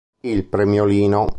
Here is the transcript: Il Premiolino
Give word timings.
Il 0.23 0.45
Premiolino 0.45 1.29